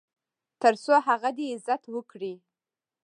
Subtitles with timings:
[0.61, 2.33] تر څو هغه دې عزت وکړي.